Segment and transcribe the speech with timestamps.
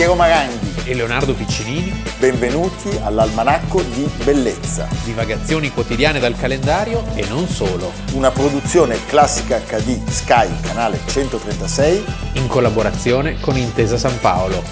[0.00, 0.88] Piero Maranghi.
[0.88, 8.30] e Leonardo Piccinini, Benvenuti all'Almanacco di Bellezza, divagazioni quotidiane dal calendario e non solo, una
[8.30, 12.02] produzione classica HD Sky, canale 136.
[12.36, 14.62] in collaborazione con Intesa San Paolo.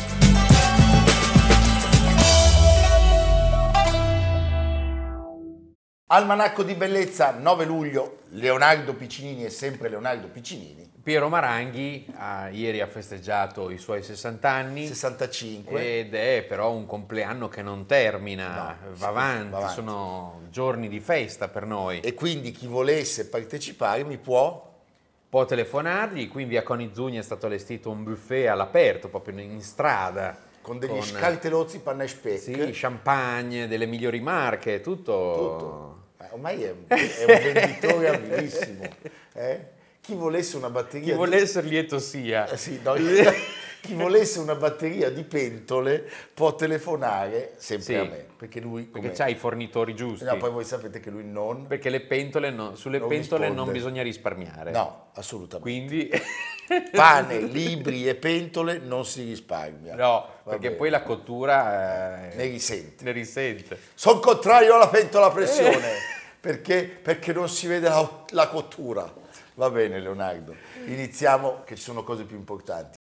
[6.06, 12.82] Almanacco di Bellezza, 9 luglio, Leonardo Piccinini è sempre Leonardo Piccinini, Piero Maranghi ah, ieri
[12.82, 15.98] ha festeggiato i suoi 60 anni 65.
[16.00, 19.72] ed è però un compleanno che non termina, No, va, avanti, va avanti.
[19.72, 22.00] sono giorni di festa per noi.
[22.00, 24.66] E quindi chi volesse partecipare mi può
[25.30, 30.36] Può telefonargli, qui in via Conizzugni è stato allestito un buffet all'aperto, proprio in strada.
[30.60, 32.38] con degli scaltelozzi panna e speck.
[32.38, 35.32] Sì, champagne delle migliori marche, tutto.
[35.34, 36.22] Tutto.
[36.22, 38.84] Eh, ormai è, è un venditore abilissimo.
[39.32, 39.76] eh?
[40.08, 42.48] Chi volesse una batteria Chi di- essere lieto sia.
[42.48, 42.94] Eh sì, no,
[43.82, 49.10] chi volesse una batteria di pentole può telefonare sempre Sì, a me, perché lui Perché
[49.12, 50.24] c'ha i fornitori giusti.
[50.24, 53.56] No, poi voi sapete che lui non Perché le pentole no- sulle Non pentole non
[53.56, 53.72] risponde.
[53.72, 54.70] bisogna risparmiare.
[54.70, 55.60] No, assolutamente.
[55.60, 56.10] Quindi
[56.90, 59.94] Pane, libri e pentole non si risparmia.
[59.94, 60.74] no, Va perché bene.
[60.76, 63.04] poi la cottura eh, ne risente.
[63.04, 63.78] ne risente.
[63.92, 69.26] Sono contrario alla pentola a pressione perché, perché non si vede la, la cottura.
[69.58, 70.54] Va bene, Leonardo.
[70.86, 72.96] Iniziamo, che ci sono cose più importanti.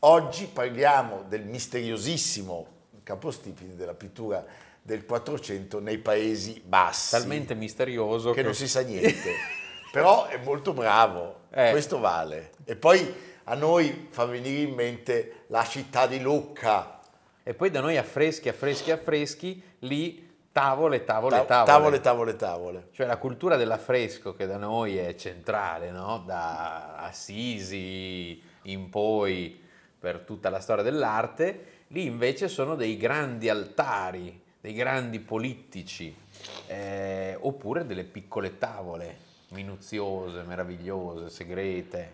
[0.00, 2.66] Oggi parliamo del misteriosissimo
[3.04, 4.44] capostipite della pittura
[4.82, 7.12] del 400 nei Paesi Bassi.
[7.12, 9.34] Talmente misterioso che non si sa niente.
[9.92, 11.70] Però è molto bravo, Eh.
[11.70, 12.50] questo vale.
[12.64, 13.14] E poi
[13.44, 16.98] a noi fa venire in mente la città di Lucca,
[17.44, 20.23] E poi da noi affreschi, affreschi, affreschi, lì
[20.54, 21.66] tavole, tavole, Ta- tavole.
[21.66, 22.88] tavole, tavole, tavole.
[22.92, 26.22] Cioè la cultura dell'affresco che da noi è centrale, no?
[26.24, 29.60] Da Assisi in poi
[29.98, 36.14] per tutta la storia dell'arte, lì invece sono dei grandi altari, dei grandi polittici,
[36.68, 42.12] eh, oppure delle piccole tavole minuziose, meravigliose, segrete,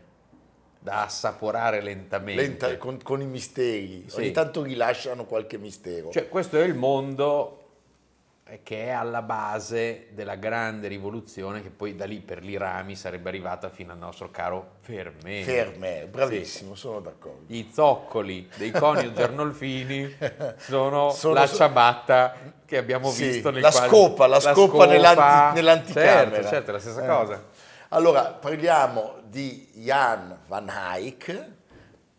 [0.78, 2.40] da assaporare lentamente.
[2.42, 4.06] Lenta- con, con i misteri.
[4.08, 4.16] Sì.
[4.20, 6.10] Ogni tanto rilasciano qualche mistero.
[6.10, 7.59] Cioè, questo è il mondo
[8.62, 13.68] che è alla base della grande rivoluzione che poi da lì per l'Irami sarebbe arrivata
[13.68, 15.42] fino al nostro caro Fermé.
[15.42, 17.44] Ferme, bravissimo, sono d'accordo.
[17.46, 20.16] Gli zoccoli dei coniugi Arnolfini
[20.58, 22.34] sono, Sono la ciabatta
[22.66, 26.30] che abbiamo Sì, visto nei la quadri- scopa, la scopa nell'anti- nell'anticamera.
[26.30, 27.06] Certo, certo, la stessa Eh.
[27.06, 27.44] cosa.
[27.90, 31.58] Allora, parliamo di Jan van Eyck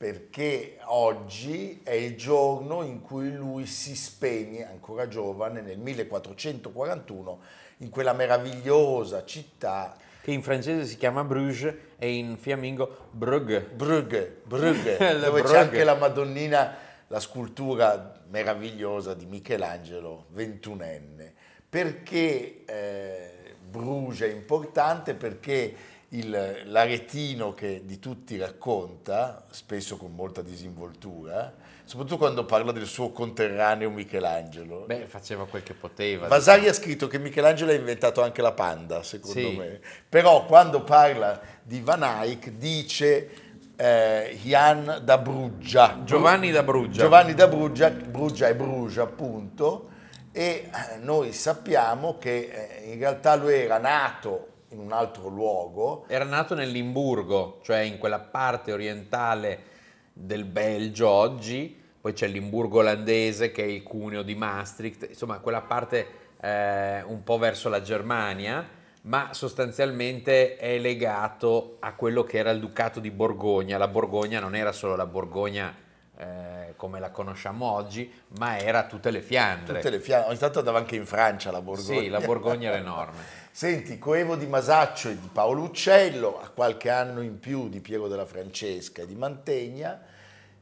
[0.02, 7.40] perché oggi è il giorno in cui lui si spegne, ancora giovane, nel 1441,
[7.78, 13.60] in quella meravigliosa città Che in francese si chiama Bruges e in fiammingo Brugge.
[13.62, 15.58] Brugge, Brugge dove c'è Brugge.
[15.58, 16.76] anche la Madonnina,
[17.06, 21.32] la scultura meravigliosa di Michelangelo, ventunenne.
[21.70, 25.14] Perché eh, Bruges è importante?
[25.14, 25.76] Perché
[26.14, 31.54] il- l'aretino che di tutti racconta, spesso con molta disinvoltura,
[31.86, 34.84] soprattutto quando parla del suo conterraneo Michelangelo.
[34.88, 36.28] Beh, faceva quel che poteva.
[36.28, 39.56] Vasari ha scritto che Michelangelo ha inventato anche la panda, secondo Sì.
[39.56, 39.80] me.
[40.10, 43.30] Però quando parla di Van Eyck dice
[43.78, 46.02] eh, Jan da Bruggia.
[46.04, 47.02] Giovanni da Bruggia.
[47.02, 49.90] Giovanni da Bruggia, Bruggia è Brugia appunto,
[50.32, 56.06] e eh, noi sappiamo che eh, in realtà lui era nato in un altro luogo,
[56.08, 59.70] Era nato nel Limburgo, cioè in quella parte orientale
[60.14, 65.40] del Belgio oggi, poi c'è il Limburgo olandese che è il cuneo di Maastricht, insomma
[65.40, 66.08] quella parte
[66.42, 68.68] eh, un po' verso la Germania,
[69.04, 73.78] ma sostanzialmente è legato a quello che era il Ducato di Borgogna.
[73.78, 75.76] La Borgogna non era solo la Borgogna
[76.18, 79.76] eh, come la conosciamo oggi, ma era tutte le Fiandre.
[79.76, 82.00] tutte le fiamme, ogni tanto andava anche in Francia la Borgogna.
[82.00, 83.40] Sì, la Borgogna era enorme.
[83.54, 88.08] Senti, coevo di Masaccio e di Paolo Uccello, a qualche anno in più di Piero
[88.08, 90.02] della Francesca e di Mantegna,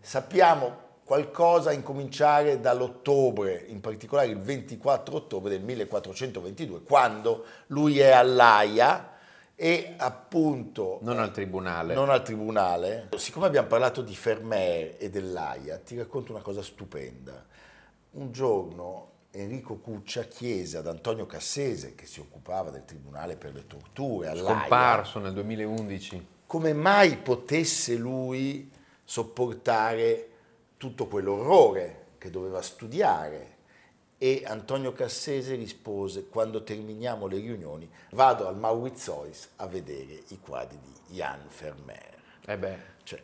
[0.01, 8.09] sappiamo qualcosa a incominciare dall'ottobre, in particolare il 24 ottobre del 1422, quando lui è
[8.09, 9.17] all'Aia
[9.55, 11.93] e appunto Non al tribunale.
[11.93, 13.09] non al tribunale.
[13.17, 17.45] Siccome abbiamo parlato di Fermer e dell'AIA, ti racconto una cosa stupenda.
[18.11, 23.67] Un giorno Enrico Cuccia chiese ad Antonio Cassese, che si occupava del tribunale per le
[23.67, 26.27] torture, all'AIA, Scomparso nel 2011.
[26.47, 28.71] come mai potesse lui
[29.03, 30.29] sopportare
[30.77, 33.57] tutto quell'orrore che doveva studiare.
[34.17, 40.77] E Antonio Cassese rispose, quando terminiamo le riunioni, vado al Mauritshuis a vedere i quadri
[40.81, 42.17] di Jan Vermeer.
[42.45, 43.21] Eh beh, Cioè,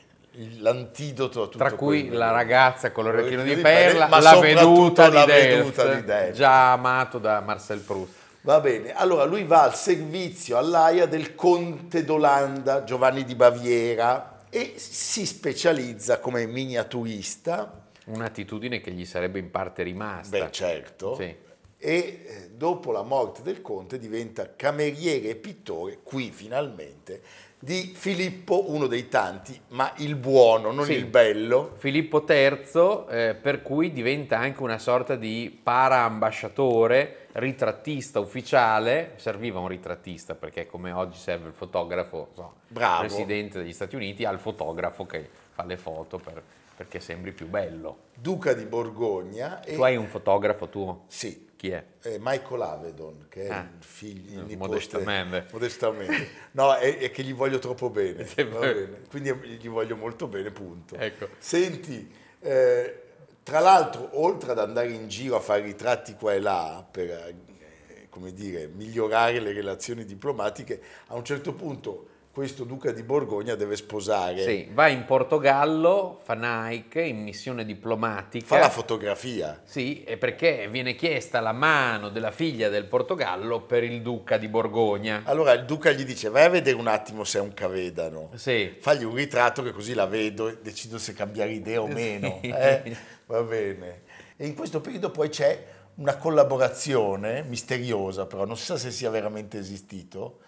[0.60, 2.18] l'antidoto a tutto Tra cui quello.
[2.20, 6.06] la ragazza con l'orecchino di di perla, ma la veduta, la di, veduta Delft, di
[6.06, 6.36] Delft.
[6.36, 8.14] già amato da Marcel Proust.
[8.42, 14.74] Va bene, allora lui va al servizio all'AIA del conte d'Olanda Giovanni di Baviera e
[14.78, 20.38] si specializza come miniaturista, Un'attitudine che gli sarebbe in parte rimasta.
[20.38, 21.24] beh certo, Sì.
[21.24, 21.36] e
[21.80, 27.22] eh, dopo la morte del conte diventa cameriere e pittore, qui finalmente,
[27.66, 30.94] di Filippo, uno dei tanti, ma il buono, non Sì.
[30.94, 31.74] il bello.
[31.78, 39.68] Filippo III, eh, per cui diventa anche una sorta di para-ambasciatore, ritrattista ufficiale, serviva un
[39.68, 43.00] ritrattista perché come oggi serve il fotografo, so, Bravo.
[43.00, 46.44] presidente degli Stati Uniti, al fotografo che fa le foto per-
[46.78, 47.98] perché sembri più bello.
[48.16, 51.06] Duca di Borgogna e Tu hai un fotografo tuo?
[51.08, 51.84] sì, Chi è?
[52.04, 53.68] eh, Michael Avedon, che è Ah.
[53.78, 55.46] il figlio, il nipote, modestamente.
[55.52, 56.28] modestamente.
[56.52, 59.02] No, è, è che gli voglio troppo bene, bene.
[59.10, 60.96] quindi gli voglio molto bene, punto.
[60.96, 61.30] Ecco.
[61.40, 63.02] Senti, eh,
[63.44, 68.08] tra l'altro, oltre ad andare in giro a fare ritratti qua e là per, eh,
[68.10, 73.78] come dire, migliorare le relazioni diplomatiche, a un certo punto questo duca di Borgogna deve
[73.78, 78.46] sposare, Sì, va in Portogallo, fa Nike in missione diplomatica.
[78.46, 79.62] fa la fotografia.
[79.64, 84.50] Sì, e perché viene chiesta la mano della figlia del Portogallo per il duca di
[84.50, 85.22] Borgogna.
[85.24, 88.32] Allora il duca gli dice vai a vedere un attimo se è un cavedano.
[88.34, 92.40] Sì, Fagli un ritratto che così la vedo e decido se cambiare idea o meno.
[92.42, 92.50] Sì.
[92.50, 92.98] eh?
[93.28, 94.02] Va bene.
[94.36, 95.66] E in questo periodo poi c'è
[95.96, 100.40] una collaborazione misteriosa, però non si sa se sia veramente esistito.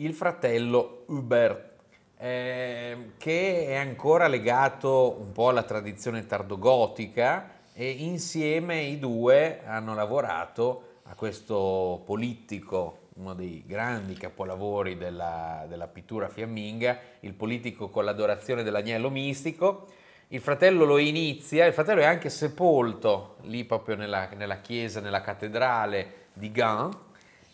[0.00, 1.68] Il fratello Hubert,
[2.16, 9.94] eh, che è ancora legato un po' alla tradizione tardogotica e insieme i due hanno
[9.94, 18.04] lavorato a questo politico, uno dei grandi capolavori della, della pittura fiamminga, il politico con
[18.04, 19.86] l'adorazione dell'agnello mistico.
[20.28, 25.20] Il fratello lo inizia, il fratello è anche sepolto lì proprio nella, nella chiesa, nella
[25.20, 26.96] cattedrale di Gand,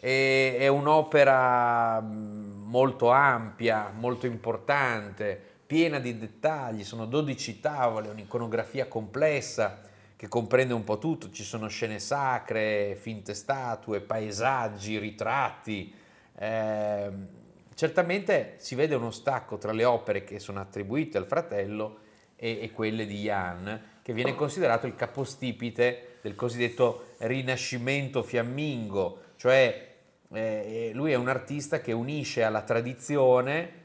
[0.00, 8.86] e- è un'opera mh, molto ampia, molto importante, piena di dettagli, sono 12 tavole, un'iconografia
[8.86, 9.80] complessa
[10.16, 15.92] che comprende un po' tutto, ci sono scene sacre, finte statue, paesaggi, ritratti.
[16.38, 17.28] Ehm,
[17.74, 21.98] certamente si vede uno stacco tra le opere che sono attribuite al fratello
[22.36, 29.94] e, e quelle di Jan, che viene considerato il capostipite del cosiddetto rinascimento fiammingo, cioè
[30.32, 33.84] eh, lui è un artista che unisce alla tradizione,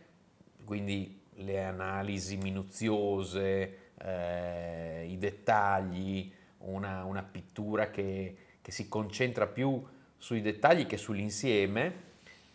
[0.63, 9.83] quindi le analisi minuziose, eh, i dettagli, una, una pittura che, che si concentra più
[10.17, 12.09] sui dettagli che sull'insieme,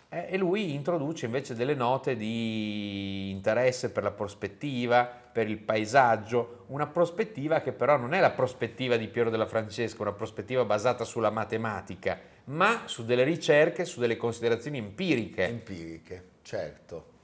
[0.08, 6.64] eh, e lui introduce invece delle note di interesse per la prospettiva, per il paesaggio,
[6.68, 11.04] una prospettiva che però non è la prospettiva di Piero della Francesca, una prospettiva basata
[11.04, 15.46] sulla matematica, ma su delle ricerche, su delle considerazioni empiriche.
[15.46, 17.14] Empiriche, certo.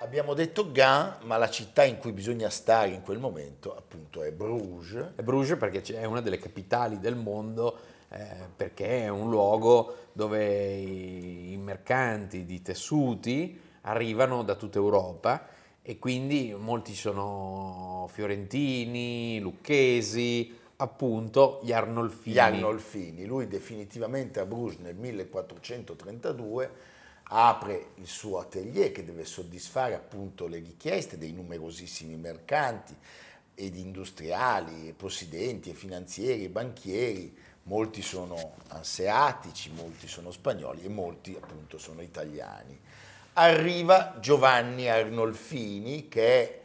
[0.00, 4.30] Abbiamo detto Gand, ma la città in cui bisogna stare in quel momento appunto è
[4.30, 5.12] Bruges.
[5.16, 7.76] E Bruges perché è una delle capitali del mondo,
[8.10, 15.48] eh, perché è un luogo dove i, i mercanti di tessuti arrivano da tutta Europa
[15.82, 22.34] e quindi molti sono fiorentini, lucchesi, appunto gli Arnolfini.
[22.34, 23.24] Gli Arnolfini.
[23.24, 26.70] Lui definitivamente a Bruges nel 1432
[27.30, 32.94] apre il suo atelier che deve soddisfare appunto le richieste dei numerosissimi mercanti
[33.54, 37.36] ed industriali, e possidenti, e finanzieri, e banchieri.
[37.64, 42.78] Molti sono anseatici, molti sono spagnoli e molti appunto sono italiani.
[43.34, 46.57] Arriva Giovanni Arnolfini che è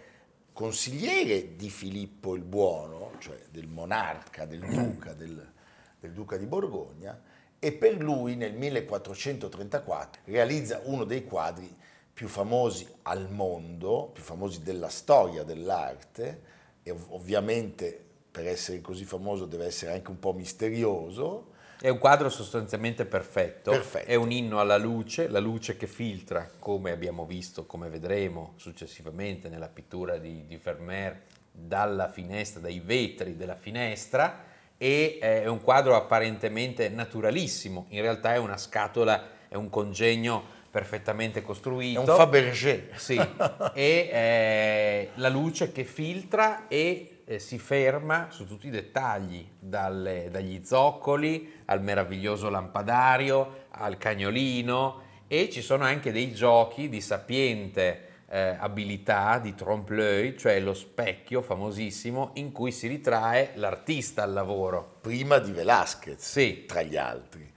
[0.53, 5.51] consigliere di Filippo il Buono, cioè del monarca, del duca, del,
[5.99, 7.19] del duca di Borgogna,
[7.59, 11.75] e per lui nel 1434 realizza uno dei quadri
[12.13, 16.41] più famosi al mondo, più famosi della storia dell'arte,
[16.83, 21.97] e ov- ovviamente per essere così famoso deve essere anche un po' misterioso, È un
[21.97, 23.71] quadro sostanzialmente perfetto.
[23.71, 24.07] Perfetto.
[24.07, 29.49] È un inno alla luce, la luce che filtra, come abbiamo visto, come vedremo successivamente
[29.49, 34.51] nella pittura di, di Vermeer, dalla finestra, dai vetri della finestra.
[34.77, 37.85] E è un quadro apparentemente naturalissimo.
[37.89, 41.99] In realtà è una scatola, è un congegno perfettamente è costruito.
[41.99, 42.89] un Fabergé.
[42.95, 43.15] Sì,
[43.75, 50.29] e eh, la luce che filtra e eh, si ferma su tutti i dettagli, dalle-
[50.31, 58.07] dagli zoccoli al meraviglioso lampadario, al cagnolino e ci sono anche dei giochi di sapiente
[58.27, 64.97] eh, abilità di trompe-l'œil, cioè lo specchio famosissimo in cui si ritrae l'artista al lavoro.
[65.01, 66.65] Prima di Velázquez, Sì.
[66.65, 67.51] tra gli altri.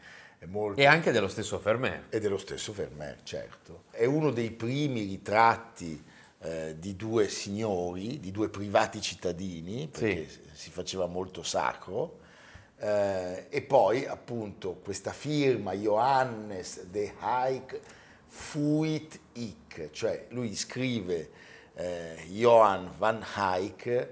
[0.49, 0.81] Molto...
[0.81, 2.07] E anche dello stesso Vermeer.
[2.09, 3.85] E dello stesso Vermeer, certo.
[3.91, 6.03] È uno dei primi ritratti
[6.41, 12.21] eh, di due signori, di due privati cittadini, perché si faceva molto sacro.
[12.79, 17.81] Eh, e poi appunto questa firma Johannes de Eyck
[18.27, 21.31] Fuit Ick, cioè lui scrive
[21.75, 24.09] eh, Johann van Eyck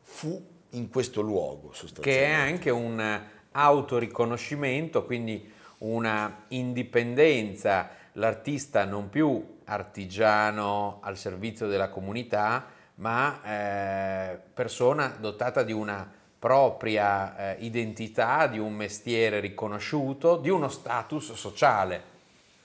[0.00, 2.50] fu in questo luogo che è sostanzialmente.
[2.50, 12.66] anche un autoriconoscimento, quindi una indipendenza, l'artista non più artigiano al servizio della comunità,
[12.96, 20.68] ma eh, persona dotata di una propria eh, identità, di un mestiere riconosciuto, di uno
[20.68, 22.10] status sociale.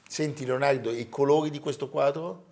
[0.07, 2.45] Senti Leonardo, i colori di questo quadro?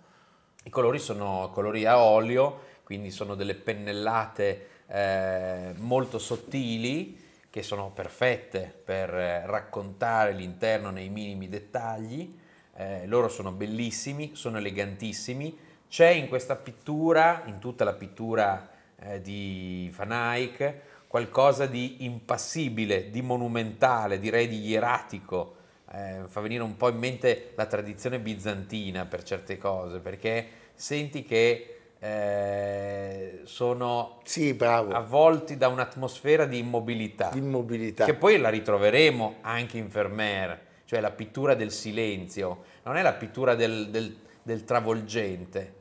[0.62, 7.24] I colori sono colori a olio, quindi sono delle pennellate eh, molto sottili
[7.56, 12.36] che sono perfette per eh, raccontare l'interno nei minimi dettagli.
[12.76, 15.56] Eh, loro sono bellissimi, sono elegantissimi.
[15.88, 20.74] C'è in questa pittura, in tutta la pittura eh, di Van Eyck,
[21.06, 25.56] qualcosa di impassibile, di monumentale, direi di ieratico.
[25.92, 31.24] Eh, fa venire un po' in mente la tradizione bizantina per certe cose, perché senti
[31.24, 31.75] che
[32.06, 38.04] eh, sono Sì, bravo, avvolti da un'atmosfera di immobilità, immobilità.
[38.04, 43.12] che poi la ritroveremo anche in Vermeer, cioè la pittura del silenzio, non è la
[43.14, 45.74] pittura del, del- del travolgente.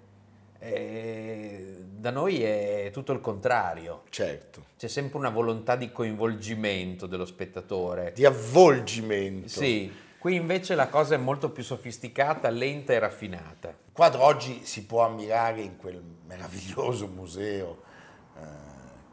[0.57, 7.25] Eh, da noi è tutto il contrario, Certo, c'è sempre una volontà di coinvolgimento dello
[7.25, 8.13] spettatore.
[8.15, 9.47] di avvolgimento.
[9.47, 13.75] Sì, qui invece la cosa è molto più sofisticata, lenta e raffinata.
[13.95, 17.83] Quadro oggi si può ammirare in quel meraviglioso museo
[18.37, 18.41] eh,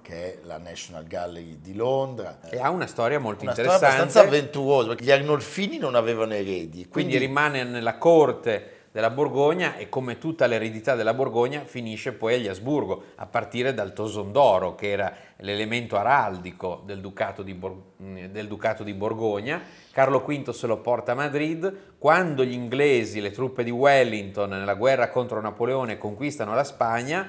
[0.03, 2.41] che è la National Gallery di Londra.
[2.51, 4.03] E ha una storia molto Una storia interessante.
[4.03, 9.77] abbastanza avventurosa, perché gli Arnolfini non avevano eredi, quindi quindi rimane nella corte della Borgogna
[9.77, 14.75] e come tutta l'eredità della Borgogna finisce poi agli Asburgo, a partire dal Toson d'Oro,
[14.75, 19.63] che era l'elemento araldico del Ducato di, Bor- del Ducato di Borgogna.
[19.91, 24.75] Carlo V se lo porta a Madrid, quando gli inglesi, le truppe di Wellington nella
[24.75, 27.27] guerra contro Napoleone conquistano la Spagna,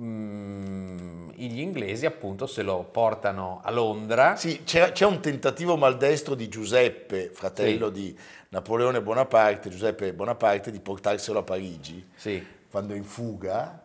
[0.00, 0.71] mm,
[1.50, 4.36] gli inglesi appunto se lo portano a Londra.
[4.36, 8.16] Sì, c'è, c'è un tentativo maldestro di Giuseppe, fratello di
[8.50, 12.44] Napoleone Bonaparte, Giuseppe Bonaparte, di portarselo a Parigi Sì.
[12.70, 13.80] quando è in fuga,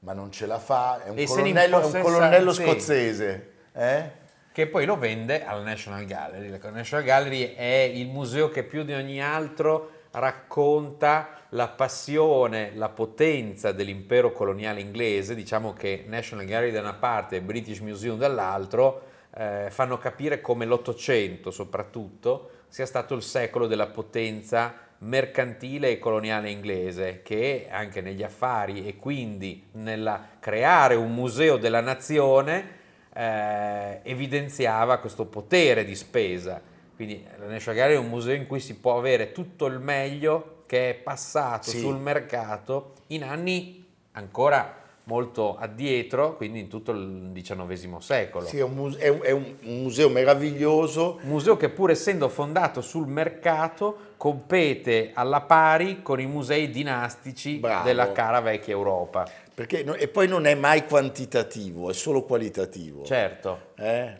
[0.00, 1.02] ma non ce la fa.
[1.04, 2.62] È un E colonnello, è un colonnello sì.
[2.62, 3.50] scozzese.
[3.72, 4.26] eh?
[4.52, 6.48] che poi lo vende alla National Gallery.
[6.50, 12.88] La National Gallery è il museo che più di ogni altro racconta la passione, la
[12.88, 15.34] potenza dell'impero coloniale inglese.
[15.34, 19.02] Diciamo che National Gallery da una parte e British Museum dall'altro
[19.34, 26.50] eh, fanno capire come l'Ottocento soprattutto sia stato il secolo della potenza mercantile e coloniale
[26.50, 32.76] inglese che anche negli affari e quindi nel creare un museo della nazione
[33.14, 36.60] eh, evidenziava questo potere di spesa.
[36.94, 40.57] Quindi la National Gallery è un museo in cui si può avere tutto il meglio
[40.68, 41.78] che è passato Sì.
[41.78, 48.44] sul mercato in anni ancora molto addietro, quindi in tutto il XIX secolo.
[48.46, 51.18] Sì, è un, muse- è un- è un- un museo meraviglioso.
[51.22, 57.56] Un museo che pur essendo fondato sul mercato compete alla pari con i musei dinastici
[57.56, 57.84] Bravo.
[57.86, 59.26] della cara vecchia Europa.
[59.54, 63.02] Perché e poi non è mai quantitativo, è solo qualitativo.
[63.04, 64.14] Certo, Eh?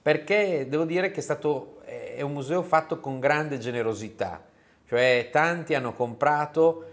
[0.00, 4.42] perché devo dire che è stato è un museo fatto con grande generosità,
[4.86, 6.84] cioè tanti hanno comprato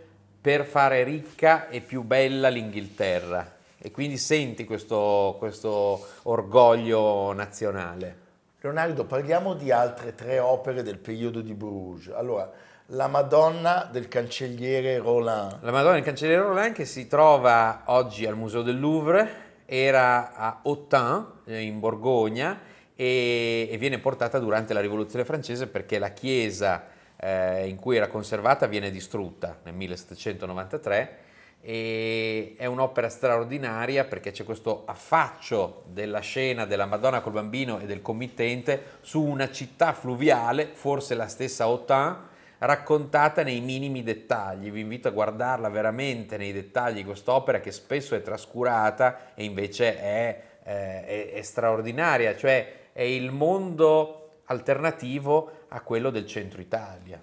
[0.41, 8.19] per fare ricca e più bella l'Inghilterra e quindi senti questo, questo orgoglio nazionale.
[8.61, 12.13] Leonardo, parliamo di altre tre opere del periodo di Bruges.
[12.13, 12.51] Allora,
[12.87, 15.57] la Madonna del cancelliere Roland.
[15.61, 20.59] La Madonna del Cancelliere Roland che si trova oggi al Museo del Louvre, era a
[20.63, 22.59] Autun eh, in Borgogna
[22.93, 26.83] e, e viene portata durante la Rivoluzione francese perché la chiesa
[27.21, 31.17] eh, in cui era conservata viene distrutta nel 1793
[31.61, 37.85] e è un'opera straordinaria perché c'è questo affaccio della scena della Madonna col bambino e
[37.85, 44.71] del committente su una città fluviale, forse la stessa Autun, raccontata nei minimi dettagli.
[44.71, 50.41] Vi invito a guardarla veramente nei dettagli quest'opera che spesso è trascurata e invece è,
[50.63, 54.20] eh, è- è straordinaria, cioè è il mondo
[54.51, 57.19] alternativo a quello del centro Italia,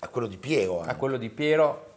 [0.00, 0.80] A quello di Piero.
[0.80, 0.96] a anche.
[0.96, 1.92] quello di Piero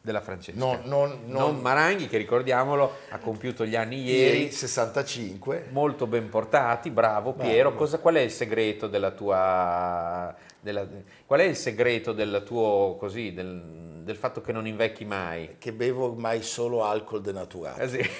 [0.00, 0.58] della Francesca.
[0.58, 4.38] Non, non, non, non Maranghi, che ricordiamolo, ha compiuto gli anni ieri.
[4.38, 5.68] ieri 65.
[5.70, 7.74] Molto ben portati, bravo Piero.
[7.74, 10.34] Cosa, qual è il segreto della tua...
[10.60, 10.86] Della,
[11.24, 15.56] qual è il segreto del tuo, così, del, del, fatto che non invecchi mai?
[15.58, 17.80] Che bevo ormai solo alcol denaturato.
[17.80, 18.10] Eh sì.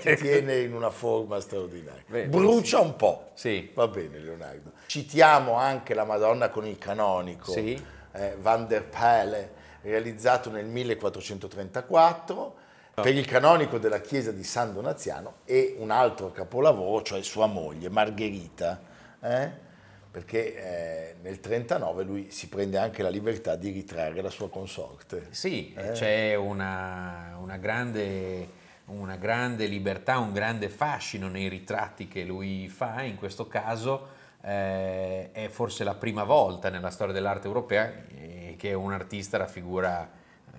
[0.00, 2.04] Ti tiene in una forma straordinaria.
[2.06, 2.84] Beh, Brucia sì.
[2.84, 3.30] un po'.
[3.34, 3.70] Sì.
[3.74, 4.72] Va bene Leonardo.
[4.86, 7.52] Citiamo anche la Madonna con il canonico.
[7.52, 7.82] Sì.
[8.12, 9.50] Eh, Van der Pelle
[9.82, 12.54] realizzato nel 1434
[12.94, 17.88] per il canonico della chiesa di San Donaziano e un altro capolavoro, cioè sua moglie,
[17.88, 18.80] Margherita,
[19.20, 19.66] eh?
[20.10, 25.26] Perché eh, nel 39 lui si prende anche la libertà di ritrarre la sua consorte.
[25.30, 25.92] Sì, eh?
[25.92, 28.48] c'è una, una, grande,
[28.86, 35.30] una grande libertà, un grande fascino nei ritratti che lui fa, in questo caso eh,
[35.32, 40.08] è forse la prima volta nella storia dell'arte europea eh, che un artista raffigura
[40.50, 40.56] eh,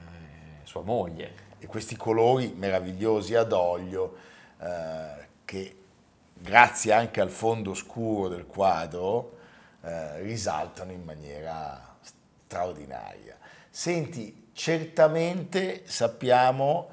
[0.63, 1.48] sua moglie.
[1.60, 4.15] E questi colori meravigliosi ad olio
[4.62, 5.75] eh, che
[6.34, 9.38] grazie anche al fondo scuro del quadro
[9.81, 13.38] eh, risaltano in maniera straordinaria.
[13.69, 16.89] Senti, certamente sappiamo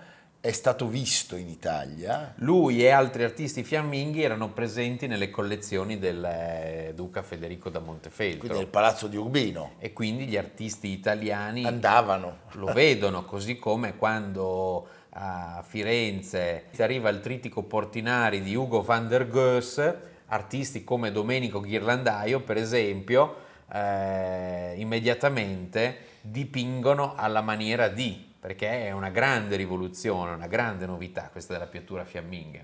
[0.47, 2.33] è stato visto in Italia.
[2.37, 8.41] Lui e altri artisti fiamminghi erano presenti nelle collezioni del eh, Duca Federico da Montefeltro.
[8.41, 9.73] Quindi nel palazzo di Urbino.
[9.81, 12.37] E quindi gli artisti italiani andavano.
[12.53, 19.29] Lo vedono, così come quando a Firenze arriva il trittico Portinari di Ugo van der
[19.29, 19.95] Goes,
[20.27, 23.37] artisti come Domenico Ghirlandaio, per esempio,
[23.73, 31.55] eh, immediatamente dipingono alla maniera di perché è una grande rivoluzione, una grande novità questa
[31.55, 32.61] della pittura fiamminga.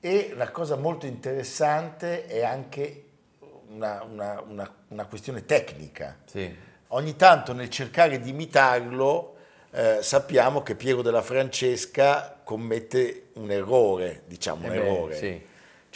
[0.00, 3.04] E la cosa molto interessante è anche
[3.68, 6.16] una, una, una, una questione tecnica.
[6.24, 6.52] Sì.
[6.88, 9.36] Ogni tanto nel cercare di imitarlo
[9.70, 15.46] eh, sappiamo che Piero della Francesca commette un errore, diciamo eh un beh, errore, sì.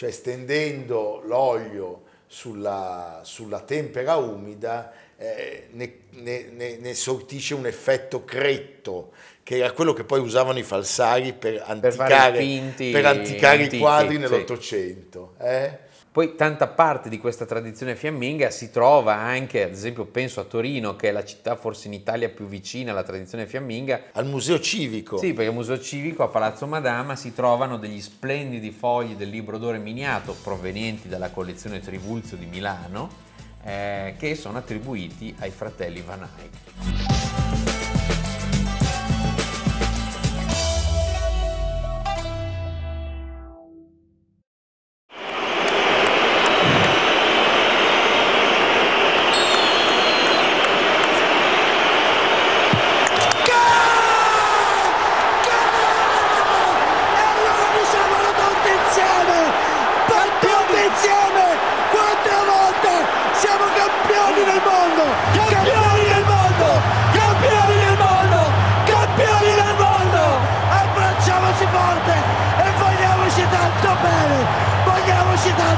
[0.01, 9.11] Cioè stendendo l'olio sulla, sulla tempera umida eh, ne, ne, ne, sortisce un effetto cretto,
[9.43, 12.39] che era quello che poi usavano i falsari per anticare,
[12.75, 15.35] per per anticare i quadri nell'Ottocento.
[15.39, 15.77] Eh?
[16.11, 20.97] Poi tanta parte di questa tradizione fiamminga si trova anche, ad esempio penso a Torino,
[20.97, 24.01] che è la città forse in Italia più vicina alla tradizione fiamminga.
[24.11, 25.17] Al Museo Civico.
[25.17, 29.57] Sì, perché al Museo Civico a Palazzo Madama si trovano degli splendidi fogli del libro
[29.57, 33.09] d'oro miniato provenienti dalla collezione Trivulzio di Milano
[33.63, 37.20] eh, che sono attribuiti ai fratelli Van Eyck.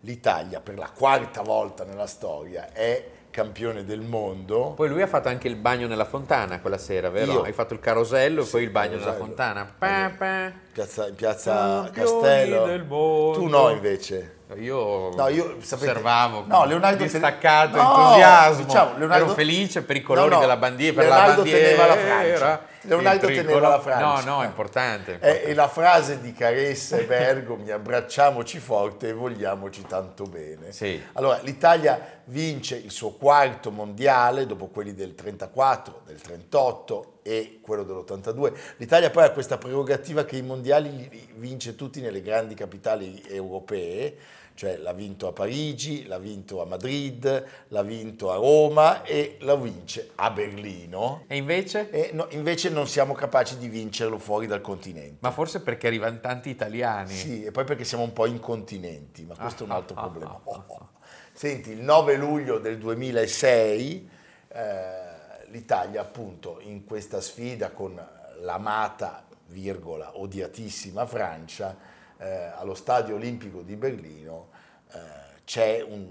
[0.00, 4.72] l'Italia per la quarta volta nella storia è campione del mondo.
[4.74, 7.32] Poi lui ha fatto anche il bagno nella fontana quella sera, vero?
[7.32, 9.72] Io, Hai fatto il carosello e poi il bagno nella fontana.
[9.78, 10.52] Pa, pa.
[10.72, 13.32] Piazza, in piazza Castello.
[13.32, 14.38] Tu no invece.
[14.56, 19.94] Io, no, io sapete, osservavo no, Leonardo distaccato no, entusiasmo, diciamo, Leonardo, ero felice per
[19.94, 21.60] i colori no, della bandiera, per Leonardo la bandiera.
[21.60, 22.66] teneva la Francia.
[22.82, 24.30] Leonardo teneva la Francia.
[24.30, 25.12] No, no, è importante.
[25.12, 25.44] importante.
[25.44, 30.72] E, e, la frase di Caressa e Bergomi, abbracciamoci forte e vogliamoci tanto bene.
[30.72, 31.00] Sì.
[31.14, 37.82] Allora, l'Italia vince il suo quarto mondiale, dopo quelli del 34, del 38 e quello
[37.82, 38.52] dell'82.
[38.76, 44.16] L'Italia poi ha questa prerogativa che i mondiali li vince tutti nelle grandi capitali europee,
[44.54, 49.56] cioè l'ha vinto a Parigi, l'ha vinto a Madrid, l'ha vinto a Roma e la
[49.56, 51.24] vince a Berlino.
[51.26, 51.90] E invece?
[51.90, 55.16] E no, invece non siamo capaci di vincerlo fuori dal continente.
[55.20, 57.14] Ma forse perché arrivano tanti italiani.
[57.14, 60.00] Sì, e poi perché siamo un po' incontinenti, ma questo ah, è un altro ah,
[60.02, 60.30] problema.
[60.32, 60.88] Ah, oh, oh.
[61.32, 64.10] Senti, il 9 luglio del 2006
[64.48, 68.00] eh, l'Italia appunto in questa sfida con
[68.40, 71.76] l'amata, virgola, odiatissima Francia,
[72.20, 74.50] eh, allo Stadio Olimpico di Berlino
[74.92, 74.98] eh,
[75.44, 76.06] c'è un,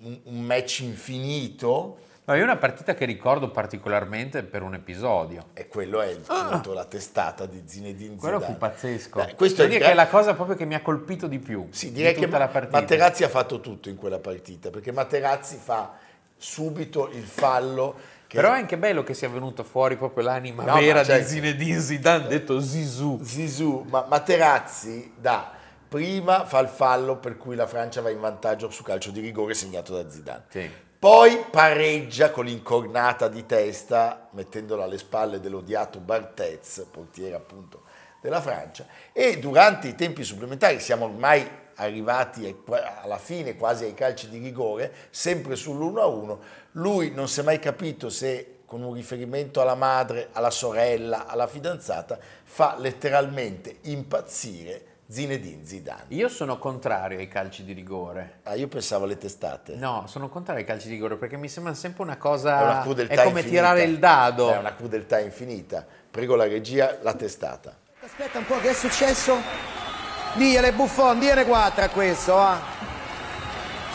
[0.00, 5.46] un, un match infinito No, io una partita che ricordo particolarmente per un episodio.
[5.54, 6.74] E quello è appunto ah.
[6.74, 8.18] la testata di Zinedine Zidane.
[8.18, 9.18] Quello fu pazzesco.
[9.18, 11.68] Beh, questo è, che è la cosa proprio che mi ha colpito di più.
[11.70, 15.94] Sì, direi che Materazzi ha fatto tutto in quella partita, perché Materazzi fa
[16.36, 18.16] subito il fallo.
[18.36, 21.22] Però è anche bello che sia venuto fuori proprio l'anima no, vera certo.
[21.22, 23.22] di Zinedine Zidane, detto Zizou.
[23.22, 25.52] Zizou, ma Materazzi da
[25.88, 29.54] prima fa il fallo per cui la Francia va in vantaggio su calcio di rigore
[29.54, 30.44] segnato da Zidane.
[30.48, 30.70] Sì.
[30.98, 37.82] Poi pareggia con l'incornata di testa, mettendola alle spalle dell'odiato Barthez, portiere appunto
[38.20, 42.62] della Francia, e durante i tempi supplementari, siamo ormai arrivati
[43.02, 46.36] alla fine quasi ai calci di rigore, sempre sull'1-1,
[46.72, 51.46] lui non si è mai capito se con un riferimento alla madre, alla sorella, alla
[51.46, 56.04] fidanzata, fa letteralmente impazzire Zinedine Zidane.
[56.08, 58.40] Io sono contrario ai calci di rigore.
[58.42, 59.74] Ah, io pensavo alle testate.
[59.74, 62.60] No, sono contrario ai calci di rigore perché mi sembra sempre una cosa...
[62.60, 63.62] È una crudeltà È come infinita.
[63.62, 64.52] tirare il dado.
[64.52, 65.86] È una crudeltà infinita.
[66.10, 67.74] Prego la regia, la testata.
[68.00, 69.87] Aspetta un po', che è successo?
[70.34, 72.60] Digliele Buffon, digliene quattro a questo, va.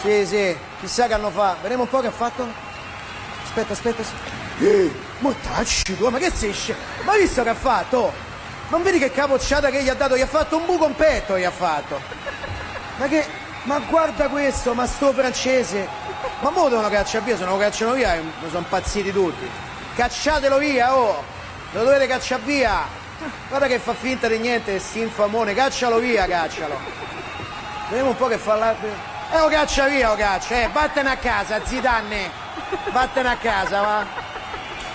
[0.01, 1.61] Sì, sì, chissà che hanno fatto.
[1.61, 2.45] Vediamo un po' che ha fatto.
[3.43, 4.01] Aspetta, aspetta.
[4.01, 4.31] aspetta.
[4.59, 6.53] Ehi, mortacci tu, ma che sei
[7.03, 8.11] Ma hai visto che ha fatto?
[8.69, 10.17] Non vedi che capocciata che gli ha dato?
[10.17, 11.99] Gli ha fatto un buco in petto, gli ha fatto.
[12.97, 13.41] Ma che...
[13.63, 15.87] Ma guarda questo, ma sto francese.
[16.41, 19.49] Ma mo devono cacciare via, se non lo cacciano via mi sono impazziti tutti.
[19.95, 21.23] Cacciatelo via, oh!
[21.71, 23.02] Lo dovete cacciare via!
[23.47, 26.77] Guarda che fa finta di niente, sti infamone, caccialo via, caccialo.
[27.89, 28.75] Vediamo un po' che fa la...
[29.31, 32.29] Eh, lo caccia via, lo caccia, eh, vattene a casa, Zidanne.
[32.91, 34.05] Vattene a casa, va.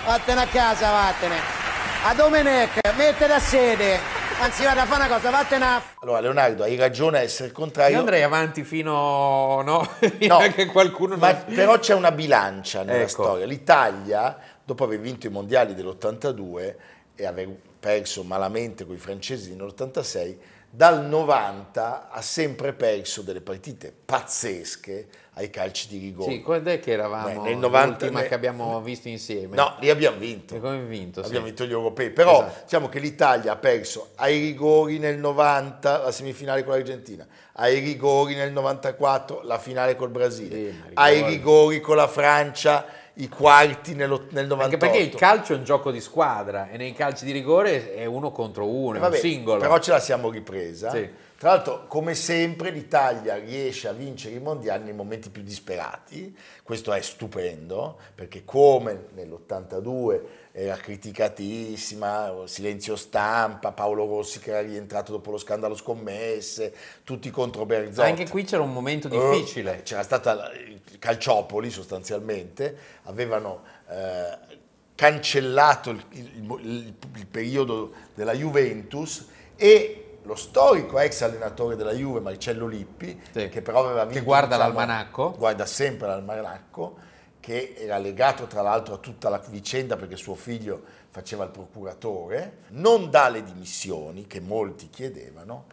[0.05, 1.59] Vattene a casa, vattene
[2.05, 3.99] a Domenech, mettere a sede.
[4.41, 5.83] Anzi, vada a fare una cosa, vattene a...
[6.01, 7.95] Allora, Leonardo, hai ragione a essere contrario.
[7.95, 9.63] Io andrei avanti fino...
[9.63, 9.89] no?
[10.21, 11.17] no che qualcuno...
[11.17, 11.55] Ma non...
[11.55, 13.09] però c'è una bilancia nella ecco.
[13.09, 13.47] storia.
[13.47, 16.75] L'Italia, dopo aver vinto i mondiali dell'82
[17.17, 20.37] e aver perso malamente con i francesi nell'86,
[20.71, 26.33] dal 90 ha sempre perso delle partite pazzesche ai calci di rigore.
[26.33, 29.55] Sì, quando è che eravamo Beh, nel 90, l'ultima che abbiamo visto insieme?
[29.55, 30.57] No, lì abbiamo vinto.
[30.57, 31.21] E come vinto?
[31.21, 31.53] Abbiamo sì.
[31.53, 32.61] vinto gli europei, però esatto.
[32.65, 38.35] diciamo che l'Italia ha perso ai rigori nel 90 la semifinale con l'Argentina, ai rigori
[38.35, 44.27] nel 94 la finale col Brasile, sì, ai rigori con la Francia i quarti nello,
[44.31, 44.63] nel 98.
[44.63, 48.05] Anche perché il calcio è un gioco di squadra e nei calci di rigore è
[48.05, 49.61] uno contro uno, è vabbè, un singolo.
[49.61, 50.91] Però ce la siamo ripresa.
[50.91, 51.09] Sì.
[51.39, 56.37] Tra l'altro, come sempre, l'Italia riesce a vincere i mondiali nei momenti più disperati.
[56.65, 60.21] Questo è stupendo, perché come nell'82
[60.51, 66.75] era criticatissima, silenzio stampa, Paolo Rossi che era rientrato dopo lo scandalo scommesse,
[67.05, 68.09] tutti contro Berzotti.
[68.09, 69.77] Anche qui c'era un momento difficile.
[69.77, 70.51] Uh, c'era stata
[70.99, 74.57] Calciopoli sostanzialmente, avevano eh,
[74.97, 79.25] cancellato il, il, il, il periodo della Juventus
[79.55, 83.49] e lo storico ex allenatore della Juve, Marcello Lippi, sì.
[83.49, 84.19] che però aveva vinto...
[84.19, 85.35] Che guarda diciamo, l'almanacco.
[85.37, 86.97] Guarda sempre l'almanacco,
[87.41, 92.59] che era legato tra l'altro a tutta la vicenda perché suo figlio faceva il procuratore,
[92.71, 95.67] non dà le dimissioni, che molti chiedevano,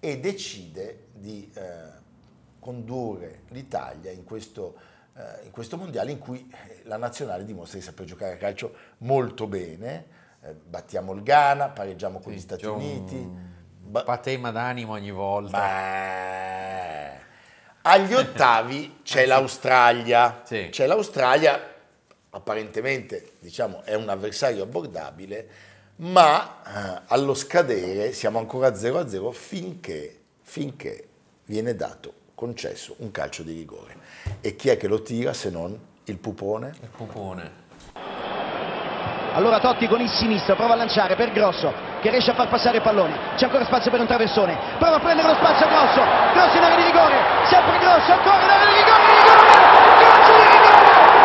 [0.00, 1.98] e decide di eh,
[2.58, 4.76] condurre l'Italia in questo,
[5.14, 6.52] eh, in questo mondiale in cui
[6.84, 10.18] la nazionale dimostra di saper giocare a calcio molto bene.
[10.42, 13.48] Eh, battiamo il Ghana, pareggiamo con sì, gli Stati Uniti
[13.90, 15.58] ba- patema d'animo ogni volta.
[15.58, 17.18] Beh.
[17.82, 20.42] Agli ottavi c'è l'Australia.
[20.44, 20.68] Sì.
[20.70, 21.60] C'è l'Australia,
[22.30, 25.48] apparentemente diciamo, è un avversario abbordabile,
[25.96, 31.08] ma eh, allo scadere siamo ancora 0-0 finché, finché
[31.46, 33.96] viene dato, concesso un calcio di rigore.
[34.40, 36.74] E chi è che lo tira se non il pupone?
[36.80, 37.58] Il pupone.
[39.32, 42.78] Allora Totti con il sinistro prova a lanciare per Grosso che riesce a far passare
[42.78, 43.14] i palloni.
[43.36, 44.56] C'è ancora spazio per un traversone.
[44.78, 46.02] Prova a prendere lo spazio Grosso.
[46.32, 47.16] Grosso in area di rigore.
[47.44, 48.98] Sempre Grosso, ancora in area di rigore.
[49.00, 49.90] rigore!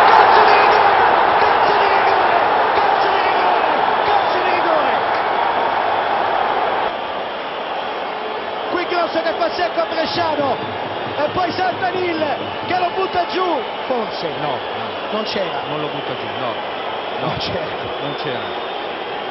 [0.06, 0.94] Calcio di rigore!
[1.40, 2.38] Calcio di rigore!
[2.76, 3.64] Calcio di rigore!
[4.06, 4.94] Calcio di rigore!
[8.72, 10.84] Qui Grosso che fa secco a Bresciano.
[11.18, 12.22] E poi salta Nil
[12.68, 13.62] che lo butta giù.
[13.88, 14.58] Forse no, no.
[15.12, 15.62] non c'era.
[15.70, 16.54] Non lo butta giù, no.
[17.22, 17.66] No, non c'era.
[18.02, 18.74] Non c'era.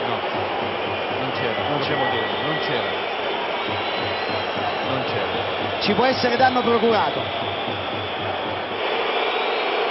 [0.06, 1.03] No.
[1.44, 1.68] C'era.
[1.68, 2.00] Non c'era.
[2.46, 2.88] Non c'era.
[4.88, 5.80] Non c'era.
[5.80, 7.20] Ci può essere danno procurato.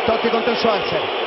[0.06, 1.23] Totti contro Schwarzer.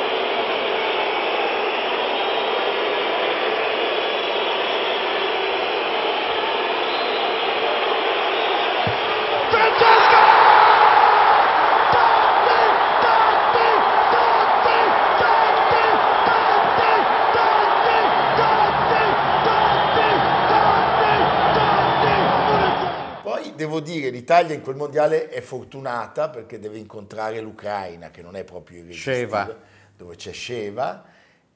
[23.77, 28.45] Devo dire, l'Italia in quel mondiale è fortunata perché deve incontrare l'Ucraina, che non è
[28.45, 29.57] proprio irresistibile, Sheva.
[29.97, 31.05] dove c'è Sheva,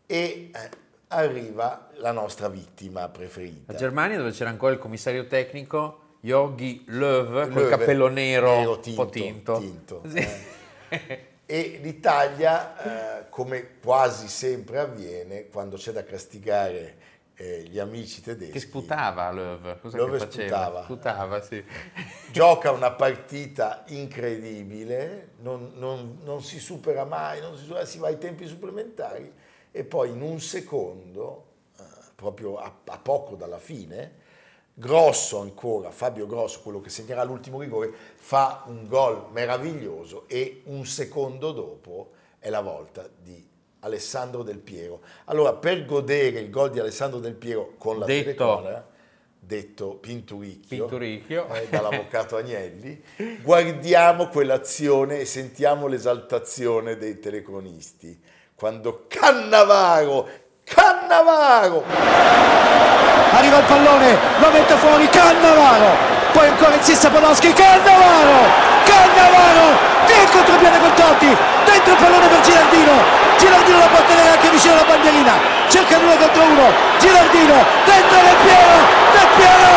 [0.06, 0.70] e eh,
[1.08, 3.72] arriva la nostra vittima preferita.
[3.72, 8.94] La Germania dove c'era ancora il commissario tecnico Yogi Löw col cappello nero, nero, un
[8.94, 9.58] po' tinto.
[9.58, 10.26] tinto, Sì.
[10.88, 11.24] eh.
[11.46, 16.96] E l'Italia, eh, come quasi sempre avviene, quando c'è da castigare
[17.40, 20.82] eh, gli amici tedeschi, Che sputava Löw, cosa Löw sputava.
[20.82, 21.64] Sputava, sì.
[22.30, 28.08] gioca una partita incredibile, non, non- non si supera mai, non si, supera- si va
[28.08, 29.32] ai tempi supplementari
[29.70, 31.46] e poi in un secondo,
[31.78, 31.82] eh,
[32.14, 34.18] proprio a, a poco dalla fine,
[34.74, 40.84] Grosso ancora, Fabio Grosso, quello che segnerà l'ultimo rigore, fa un gol meraviglioso e un
[40.86, 43.46] secondo dopo è la volta di
[43.80, 45.00] Alessandro Del Piero.
[45.26, 48.86] Allora, per godere il gol di Alessandro Del Piero con la Detto- telecamera,
[49.42, 51.46] detto Pinturicchio, Pinturicchio.
[51.54, 53.02] eh, dall'avvocato Agnelli,
[53.42, 58.20] guardiamo quell'azione e sentiamo l'esaltazione dei telecronisti.
[58.54, 60.28] Quando Cannavaro,
[60.64, 61.82] Cannavaro,
[63.32, 66.18] Arriva il pallone, lo mette fuori Cannavaro.
[66.32, 68.46] Poi ancora insiste Podolski, Cannavaro!
[68.84, 69.78] Cannavaro!
[70.06, 71.49] Via il contropiede con Totti.
[71.70, 72.92] Dentro il pallone per Girardino.
[73.38, 75.38] Girardino la può tenere anche vicino alla bandierina.
[75.68, 76.72] Cerca due contro uno.
[76.98, 77.64] Girardino.
[77.84, 78.76] Dentro Del Piero.
[79.12, 79.70] Del Piero.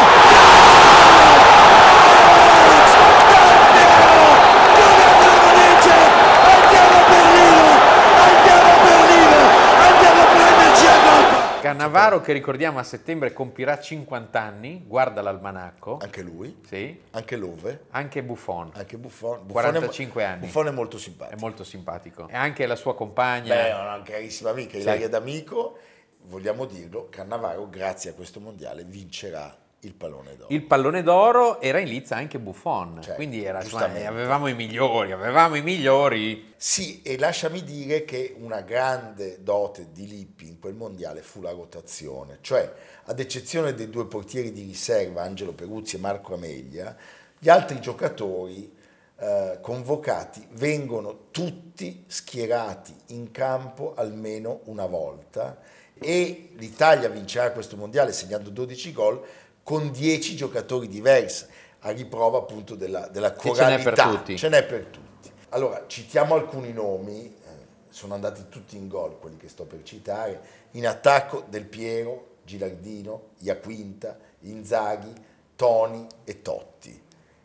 [11.78, 17.86] Cannavaro che ricordiamo a settembre compirà 50 anni, guarda l'almanacco, anche lui, sì, anche Love,
[17.90, 19.40] anche Buffon, anche Buffon.
[19.46, 20.40] Buffon 45 è, anni.
[20.42, 21.40] Buffon è molto è simpatico.
[21.40, 22.28] molto simpatico.
[22.30, 25.78] E anche la sua compagna, Beh, è una carissima amica, Ilaria D'Amico,
[26.26, 30.54] vogliamo dirlo, Cannavaro grazie a questo mondiale vincerà il pallone d'oro.
[30.54, 34.06] il pallone d'oro era in lizza anche Buffon, Certo, quindi era, giustamente.
[34.06, 36.54] avevamo i migliori, avevamo i migliori.
[36.56, 41.52] Sì, e lasciami dire che una grande dote di Lippi in quel mondiale fu la
[41.52, 42.72] rotazione, cioè
[43.06, 46.96] ad eccezione dei due portieri di riserva, Angelo Peruzzi e Marco Amelia,
[47.38, 48.74] gli altri giocatori
[49.18, 55.60] eh, convocati vengono tutti schierati in campo almeno una volta
[56.00, 59.24] e l'Italia vincerà questo mondiale segnando 12 gol
[59.64, 61.46] con 10 giocatori diversi,
[61.80, 64.10] a riprova appunto della, della Che ce n'è per coralità.
[64.10, 64.38] tutti.
[64.38, 65.32] Ce n'è per tutti.
[65.50, 67.50] Allora, citiamo alcuni nomi, eh,
[67.90, 70.42] sono andati tutti in gol quelli che sto per citare.
[70.72, 75.14] In attacco Del Piero, Gilardino, Iaquinta, Inzaghi,
[75.56, 77.02] Toni e Totti.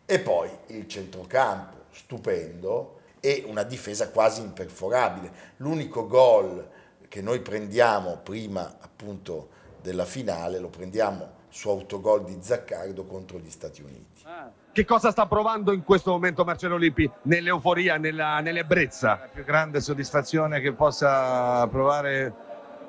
[0.06, 5.30] E poi il centrocampo, stupendo, e una difesa quasi imperforabile.
[5.56, 6.66] L'unico gol
[7.08, 13.50] che noi prendiamo prima appunto della finale lo prendiamo su autogol di Zaccardo contro gli
[13.50, 14.22] Stati Uniti.
[14.72, 17.10] Che cosa sta provando in questo momento Marcello Lippi?
[17.22, 19.08] Nell'euforia, nella, nell'ebbrezza?
[19.20, 22.32] la più grande soddisfazione che possa provare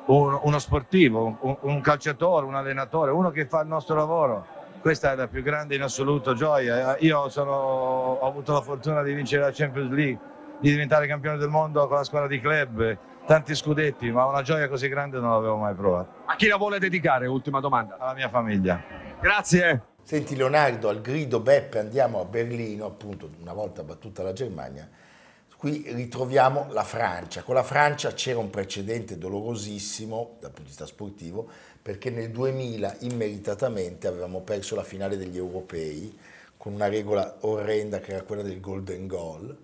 [0.05, 4.45] un- uno sportivo, un, un calciatore, un allenatore, uno che fa il nostro lavoro.
[4.81, 6.97] Questa è la più grande in assoluto gioia.
[6.99, 10.19] Io sono- ho avuto la fortuna di vincere la Champions League,
[10.59, 12.97] di diventare campione del mondo con la squadra di club,
[13.29, 16.23] tanti scudetti, ma una gioia così grande non l'avevo mai provata.
[16.25, 17.27] A chi la vuole dedicare?
[17.27, 17.95] Ultima domanda.
[17.99, 18.81] Alla mia famiglia.
[19.21, 19.83] Grazie.
[20.01, 24.89] Senti Leonardo, al grido Beppe andiamo a Berlino, appunto una volta battuta la Germania,
[25.55, 27.43] qui ritroviamo la Francia.
[27.43, 31.47] Con la Francia c'era un precedente dolorosissimo dal punto di vista sportivo,
[31.79, 36.17] perché nel 2000 immeritatamente avevamo perso la finale degli europei
[36.57, 39.55] con una regola orrenda che era quella del golden goal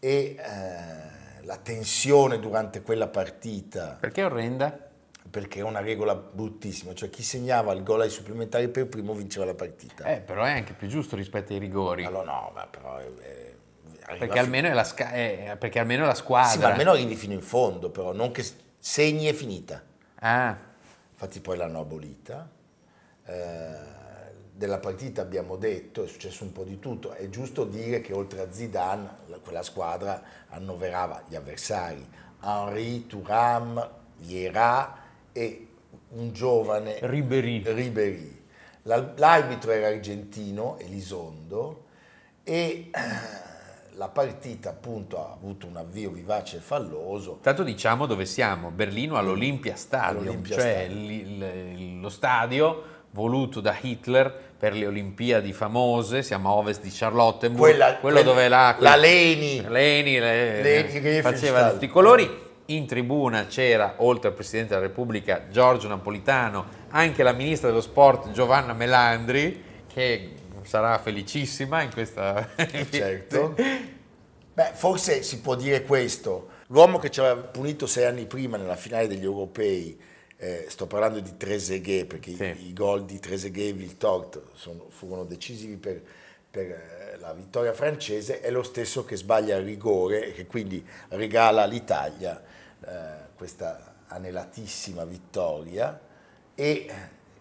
[0.00, 4.84] e eh, la tensione durante quella partita Perché è orrenda?
[5.28, 9.44] perché è una regola bruttissima, cioè chi segnava il gol ai supplementari per primo vinceva
[9.44, 10.04] la partita.
[10.04, 12.04] Eh, però è anche più giusto rispetto ai rigori.
[12.04, 13.00] Allora no, ma però...
[13.00, 13.54] eh,
[14.18, 16.50] perché, almeno è la sca- eh, perché almeno è la squadra.
[16.50, 18.44] Sì, ma almeno arrivi fino in fondo, però, non che
[18.78, 19.82] segni è finita.
[20.20, 20.56] Ah,
[21.10, 22.48] Infatti poi l'hanno abolita.
[23.24, 23.78] Eh,
[24.56, 28.40] della partita abbiamo detto, è successo un po' di tutto, è giusto dire che oltre
[28.40, 32.04] a Zidane, la- quella squadra annoverava gli avversari,
[32.42, 34.96] Henri, Thuram, Vieira
[35.32, 35.66] e
[36.10, 36.96] un giovane.
[37.02, 38.44] Ribéry.
[38.84, 41.84] L'al- L'arbitro era argentino, Elizondo,
[42.42, 42.90] e
[43.96, 47.40] la partita appunto ha avuto un avvio vivace e falloso.
[47.42, 51.06] Tanto diciamo dove siamo, Berlino all'Olympia Stadium, All'Olympia cioè Stadium.
[51.06, 56.90] li- il- lo stadio voluto da Hitler per le Olimpiadi famose, siamo a ovest di
[56.92, 59.62] Charlottenburg, Quella- quello quella- dove la, la Leni.
[59.68, 61.72] Leni le- Leni faceva Riefenstahl.
[61.72, 62.44] tutti i colori.
[62.68, 68.32] In tribuna c'era, oltre al Presidente della Repubblica Giorgio Napolitano, anche la Ministra dello Sport
[68.32, 70.30] Giovanna Melandri, che
[70.62, 72.48] sarà felicissima in questa...
[72.90, 73.54] certo.
[74.52, 76.48] Beh, forse si può dire questo.
[76.68, 79.96] L'uomo che ci aveva punito sei anni prima nella finale degli europei,
[80.38, 82.44] eh, sto parlando di Trezeguet, perché Sì.
[82.44, 86.02] i, i gol di Trezeguet e Viltort sono- furono decisivi per,
[86.50, 90.84] per, eh, la vittoria francese, è lo stesso che sbaglia il rigore e che quindi
[91.08, 92.42] regala all'Italia
[92.86, 95.98] eh, questa anelatissima vittoria
[96.54, 96.90] e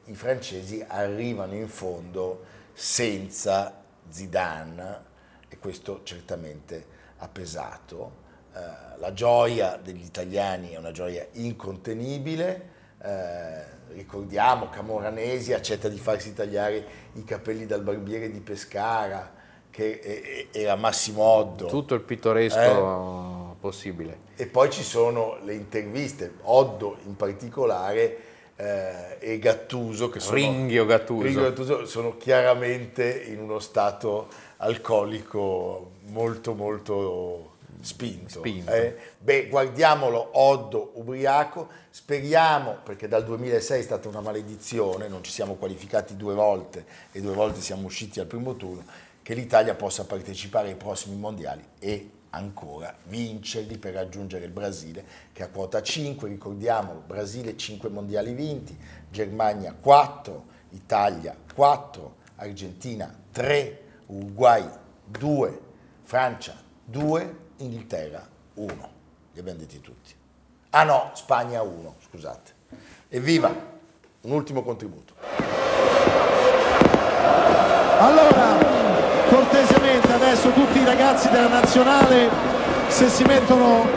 [0.06, 5.04] i francesi arrivano in fondo senza Zidane
[5.48, 6.86] e questo certamente
[7.18, 8.24] ha pesato.
[8.54, 8.60] Eh,
[9.00, 12.74] la gioia degli italiani è una gioia incontenibile.
[13.02, 19.34] Eh, ricordiamo Camoranesi accetta di farsi tagliare i capelli dal barbiere di Pescara,
[19.70, 21.66] che eh, era Massimo Oddo.
[21.66, 24.20] Tutto il pittoresco possibile.
[24.36, 28.18] E poi ci sono le interviste, Oddo in particolare
[28.56, 31.24] eh, e Gattuso che sono, Ringhio Gattuso.
[31.24, 34.28] Ringhio Gattuso sono chiaramente in uno stato
[34.58, 38.40] alcolico molto molto spinto.
[38.40, 38.72] Spinto.
[38.72, 38.96] eh.
[39.20, 45.56] Beh, guardiamolo Oddo ubriaco, speriamo, perché dal 2006 è stata una maledizione, non ci siamo
[45.56, 48.84] qualificati due volte e due volte siamo usciti al primo turno,
[49.22, 55.44] che l'Italia possa partecipare ai prossimi mondiali e ancora vincerli per raggiungere il Brasile che
[55.44, 58.78] a quota 5, ricordiamolo, Brasile 5 mondiali vinti,
[59.10, 64.68] Germania 4, Italia 4, Argentina 3, Uruguay
[65.06, 65.60] 2,
[66.04, 68.90] Francia 2, Inghilterra 1.
[69.34, 70.14] Li abbiamo detti tutti.
[70.72, 72.52] Ah no, Spagna 1, scusate.
[73.10, 73.74] Evviva!
[74.22, 75.14] Un ultimo contributo.
[78.00, 78.58] Allora,
[79.30, 82.30] cortesemente adesso tutti i ragazzi della nazionale
[82.88, 83.88] se si mettono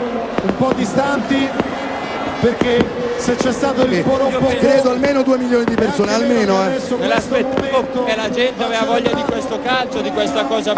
[0.41, 1.49] un po' distanti
[2.39, 2.85] perché
[3.17, 6.65] se c'è stato il sporompo Credo almeno 2 milioni di persone, almeno.
[6.65, 6.79] Eh.
[6.97, 10.73] Me l'aspettavo che la gente aveva voglia di questo calcio, di questa cosa,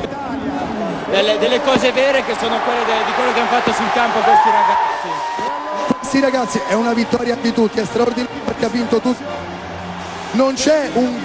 [1.12, 4.20] delle, delle cose vere che sono quelle de- di quello che hanno fatto sul campo
[4.20, 6.10] questi ragazzi.
[6.10, 9.24] Sì ragazzi, è una vittoria di tutti, è straordinario perché ha vinto tutti.
[10.32, 11.20] Non c'è un,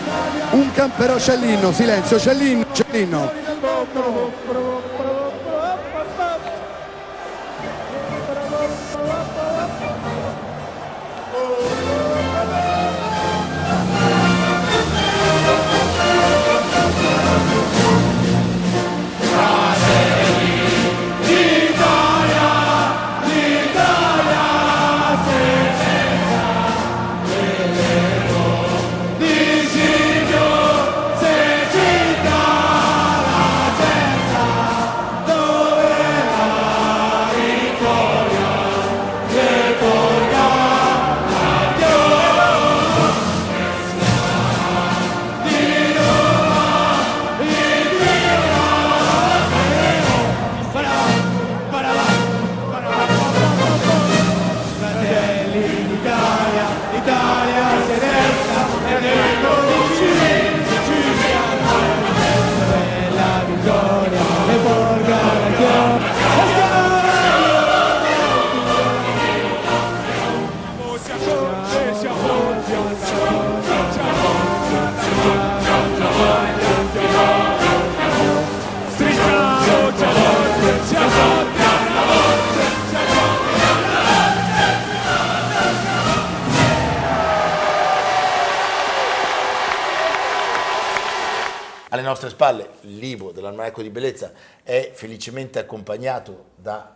[0.51, 3.31] un camp- però c'è l'inno, silenzio, c'è l'inno, c'è l'inno.
[93.77, 96.95] dell'Almanacco di Bellezza è felicemente accompagnato da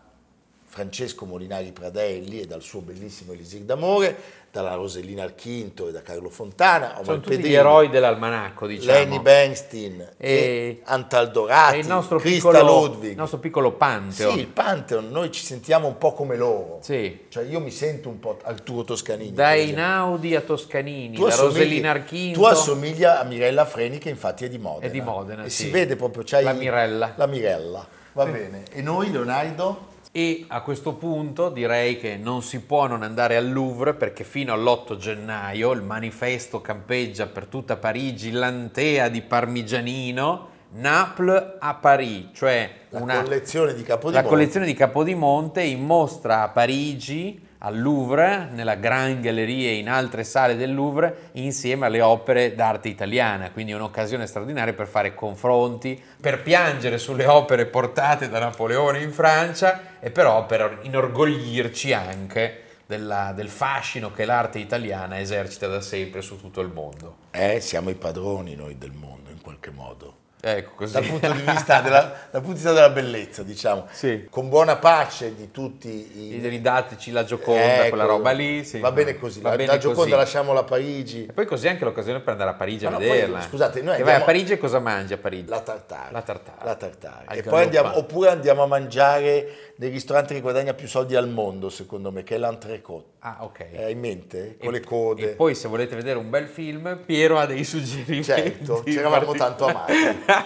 [0.73, 4.17] Francesco Molinari Pradelli e dal suo bellissimo Elisir d'Amore,
[4.53, 8.99] dalla Rosellina Archinto e da Carlo Fontana, Omar Sono tutti gli Pedrini, eroi dell'almanacco, diciamo.
[8.99, 13.11] Lenny Bernstein e, E- Antal Dorati, il nostro Krista piccolo, Ludwig.
[13.11, 14.33] il nostro piccolo Pantheon.
[14.33, 16.79] Sì, il Pantheon, noi ci sentiamo un po' come loro.
[16.83, 17.27] Sì.
[17.29, 19.33] Cioè io mi sento un po' Arturo Toscanini.
[19.33, 19.55] Da.
[19.57, 22.39] Einaudi a Toscanini, Tu da Rosellina Archinto.
[22.39, 24.87] Tu assomiglia a Mirella Freni che infatti è di Modena.
[24.87, 25.65] È di Modena, E sì.
[25.65, 27.13] si vede proprio, c'hai La Mirella.
[27.17, 28.63] La Mirella, va bene.
[28.71, 29.89] E noi Leonardo?
[30.13, 34.53] E a questo punto direi che non si può non andare al Louvre perché fino
[34.53, 42.71] all'8 gennaio il manifesto campeggia per tutta Parigi l'antea di Parmigianino, Naples a Paris, cioè
[42.89, 44.29] La una, collezione di la Capodimonte.
[44.29, 50.25] collezione di Capodimonte in mostra a Parigi, al Louvre, nella Grand Galleria e in altre
[50.25, 53.51] sale del Louvre, insieme alle opere d'arte italiana.
[53.51, 59.13] Quindi è un'occasione straordinaria per fare confronti, per piangere sulle opere portate da Napoleone in
[59.13, 66.23] Francia e però per inorgoglirci anche della- del fascino che l'arte italiana esercita da sempre
[66.23, 67.17] su tutto il mondo.
[67.31, 70.20] Eh, siamo i padroni noi del mondo in qualche modo.
[70.43, 70.93] Ecco, così.
[70.95, 73.87] Dal punto di vista della, dal punto di vista della bellezza, diciamo.
[73.91, 74.27] Sì.
[74.31, 75.89] Con buona pace di tutti
[76.35, 76.49] i...
[76.49, 78.65] Ridateci la Gioconda, Ecco, quella roba lì.
[78.65, 78.79] sì.
[78.81, 79.41] va bene così.
[79.41, 80.17] Va la, bene la Gioconda così.
[80.17, 81.27] lasciamola a Parigi.
[81.27, 83.41] E poi così è anche l'occasione per andare a Parigi Ma a no, poi, vederla.
[83.43, 85.49] scusate, noi Che vai a andiamo- Parigi e cosa mangi a Parigi?
[85.49, 86.13] La tartare.
[86.13, 86.65] La tartare.
[86.65, 87.25] La tartare.
[87.37, 91.69] E poi andiamo, oppure andiamo a mangiare nei ristoranti che guadagna più soldi al mondo,
[91.71, 93.09] secondo me, che è l'entrecôte.
[93.21, 93.67] Ah, ok.
[93.77, 94.57] Hai in mente?
[94.59, 95.23] Con E- le code.
[95.23, 98.25] E poi se volete vedere un bel film, Piero ha dei suggerimenti.
[98.25, 99.93] Certo, ci eravamo tanto amati,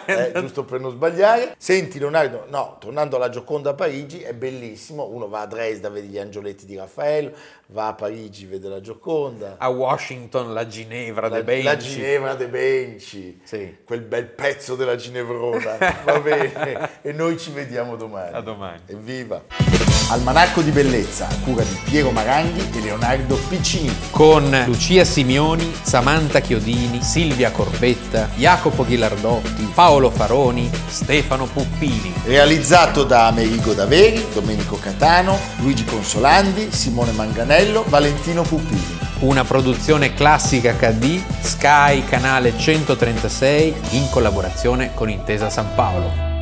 [0.07, 1.55] eh, giusto per non sbagliare.
[1.59, 6.07] Senti Leonardo, no, tornando alla Gioconda a Parigi, è bellissimo, uno va a Dresda, vede
[6.09, 7.33] gli angioletti di Raffaello,
[7.69, 11.65] va a Parigi, vede la Gioconda, A Washington la Ginevra la, de Benci.
[11.65, 13.77] la Ginevra de Benci, Sì.
[13.85, 18.35] quel bel pezzo della Ginevrona, va bene, e noi ci vediamo domani.
[18.35, 18.81] A domani.
[18.87, 19.43] Evviva!
[20.11, 23.91] Almanacco di bellezza, a cura di Piero Maranghi e Leonardo Piccini.
[24.11, 32.15] Con Lucia Simioni, Samantha Chiodini, Silvia Corbetta, Jacopo Ghilardotti, Paolo Faroni, Stefano Puppini.
[32.25, 38.99] Realizzato da Amerigo Daveri, Domenico Catano, Luigi Consolandi, Simone Manganello, Valentino Puppini.
[39.21, 46.34] Una produzione classica HD, Sky Canale 136, in collaborazione con Intesa San Paolo.